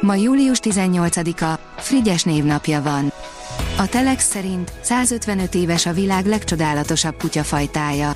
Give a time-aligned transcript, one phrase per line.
[0.00, 3.12] Ma július 18-a, Frigyes névnapja van.
[3.78, 8.14] A Telex szerint 155 éves a világ legcsodálatosabb kutyafajtája.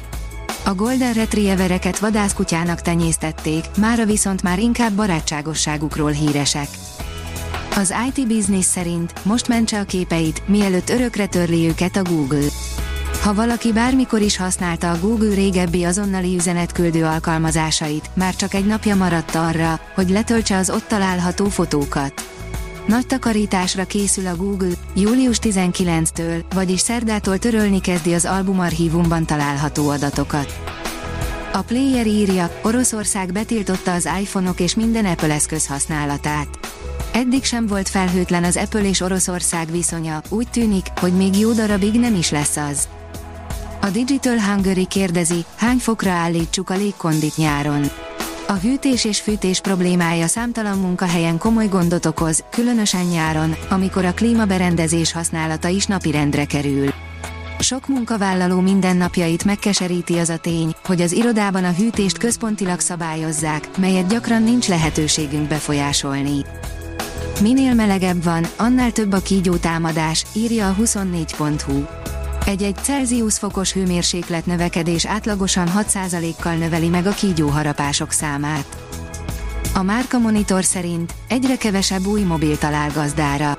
[0.65, 6.69] A Golden Retrievereket vadászkutyának tenyésztették, mára viszont már inkább barátságosságukról híresek.
[7.77, 12.47] Az IT Business szerint most mentse a képeit, mielőtt örökre törli őket a Google.
[13.23, 18.97] Ha valaki bármikor is használta a Google régebbi azonnali üzenetküldő alkalmazásait, már csak egy napja
[18.97, 22.13] maradt arra, hogy letöltse az ott található fotókat.
[22.87, 30.59] Nagy takarításra készül a Google, július 19-től, vagyis szerdától törölni kezdi az albumarchívumban található adatokat.
[31.53, 36.49] A Player írja, Oroszország betiltotta az iPhone-ok és minden Apple eszköz használatát.
[37.13, 42.01] Eddig sem volt felhőtlen az Apple és Oroszország viszonya, úgy tűnik, hogy még jó darabig
[42.01, 42.89] nem is lesz az.
[43.81, 47.91] A Digital Hungary kérdezi, hány fokra állítsuk a légkondit nyáron.
[48.47, 55.13] A hűtés és fűtés problémája számtalan munkahelyen komoly gondot okoz, különösen nyáron, amikor a klímaberendezés
[55.13, 56.89] használata is napirendre kerül.
[57.59, 64.09] Sok munkavállaló mindennapjait megkeseríti az a tény, hogy az irodában a hűtést központilag szabályozzák, melyet
[64.09, 66.45] gyakran nincs lehetőségünk befolyásolni.
[67.41, 72.08] Minél melegebb van, annál több a kígyó támadás, írja a 24.hu.
[72.49, 78.77] Egy-egy Celsius fokos hőmérséklet növekedés átlagosan 6%-kal növeli meg a kígyóharapások számát.
[79.75, 83.59] A Márka Monitor szerint egyre kevesebb új mobil talál gazdára.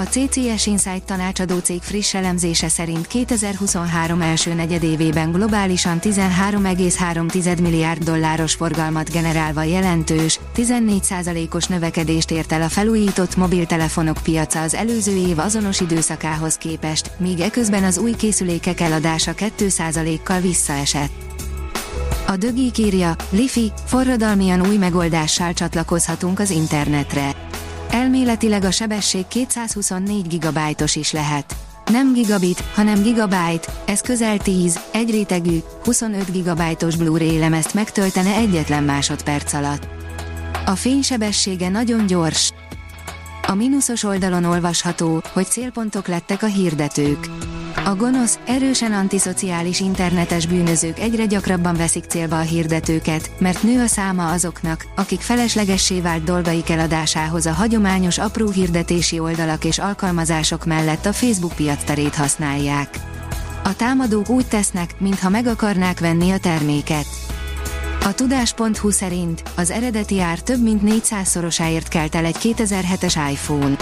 [0.00, 8.54] A CCS Insight tanácsadó cég friss elemzése szerint 2023 első negyedévében globálisan 13,3 milliárd dolláros
[8.54, 15.80] forgalmat generálva jelentős, 14%-os növekedést ért el a felújított mobiltelefonok piaca az előző év azonos
[15.80, 21.12] időszakához képest, míg eközben az új készülékek eladása 2%-kal visszaesett.
[22.26, 27.48] A dögi írja, Lifi, forradalmian új megoldással csatlakozhatunk az internetre
[27.90, 31.56] Elméletileg a sebesség 224 GB-os is lehet.
[31.90, 38.82] Nem gigabit, hanem gigabyte, ez közel 10, egy rétegű, 25 GB-os Blu-ray lemezt megtöltene egyetlen
[38.82, 39.88] másodperc alatt.
[40.66, 42.52] A fénysebessége nagyon gyors.
[43.50, 47.26] A mínuszos oldalon olvasható, hogy célpontok lettek a hirdetők.
[47.84, 53.86] A gonosz, erősen antiszociális internetes bűnözők egyre gyakrabban veszik célba a hirdetőket, mert nő a
[53.86, 61.06] száma azoknak, akik feleslegessé vált dolgaik eladásához a hagyományos apró hirdetési oldalak és alkalmazások mellett
[61.06, 62.88] a Facebook piacterét használják.
[63.64, 67.19] A támadók úgy tesznek, mintha meg akarnák venni a terméket.
[68.10, 73.76] A tudás.hu szerint az eredeti ár több mint 400-szorosáért kelt el egy 2007-es iPhone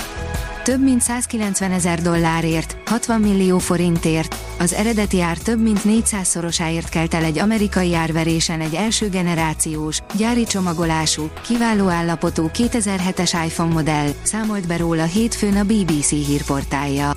[0.64, 7.14] több mint 190 ezer dollárért, 60 millió forintért, az eredeti ár több mint 400-szorosáért kelt
[7.14, 14.66] el egy amerikai árverésen egy első generációs, gyári csomagolású, kiváló állapotú 2007-es iPhone modell, számolt
[14.66, 17.10] be róla hétfőn a BBC hírportálja.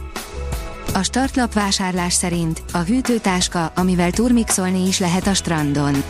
[0.93, 6.03] A startlap vásárlás szerint a hűtőtáska, amivel turmixolni is lehet a strandon.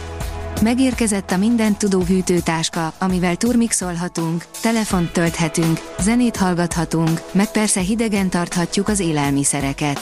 [0.62, 8.88] Megérkezett a mindent tudó hűtőtáska, amivel turmixolhatunk, telefont tölthetünk, zenét hallgathatunk, meg persze hidegen tarthatjuk
[8.88, 10.00] az élelmiszereket.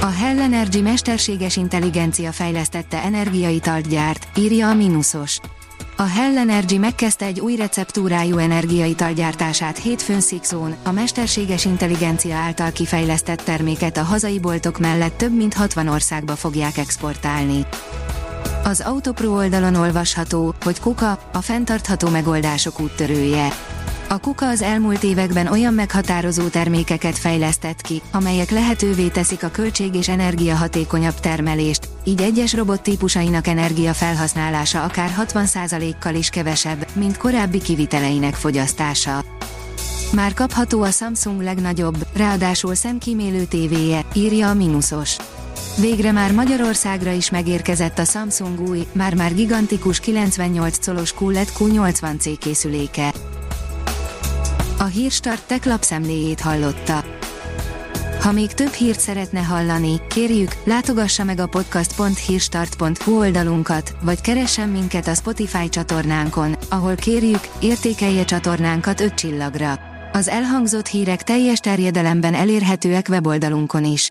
[0.00, 5.38] A Hell Energy mesterséges intelligencia fejlesztette energiaitalt gyárt, írja a Minusos.
[5.96, 12.72] A Hell Energy megkezdte egy új receptúrájú energiaital gyártását hétfőn Sixon, a mesterséges intelligencia által
[12.72, 17.66] kifejlesztett terméket a hazai boltok mellett több mint 60 országba fogják exportálni.
[18.68, 23.48] Az Autopro oldalon olvasható, hogy Kuka, a fenntartható megoldások úttörője.
[24.08, 29.94] A Kuka az elmúlt években olyan meghatározó termékeket fejlesztett ki, amelyek lehetővé teszik a költség
[29.94, 37.58] és energiahatékonyabb termelést, így egyes robot típusainak energia felhasználása akár 60%-kal is kevesebb, mint korábbi
[37.58, 39.24] kiviteleinek fogyasztása.
[40.12, 45.16] Már kapható a Samsung legnagyobb, ráadásul szemkímélő tévéje, írja a Minusos.
[45.80, 53.12] Végre már Magyarországra is megérkezett a Samsung új, már-már gigantikus 98 colos QLED Q80C készüléke.
[54.78, 57.04] A Hírstart tech lapszemléjét hallotta.
[58.20, 65.08] Ha még több hírt szeretne hallani, kérjük, látogassa meg a podcast.hírstart.hu oldalunkat, vagy keressen minket
[65.08, 69.78] a Spotify csatornánkon, ahol kérjük, értékelje csatornánkat 5 csillagra.
[70.12, 74.10] Az elhangzott hírek teljes terjedelemben elérhetőek weboldalunkon is.